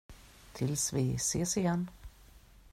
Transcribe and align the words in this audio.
Tills 0.53 0.93
vi 0.93 1.15
ses 1.19 1.57
igen. 1.57 1.87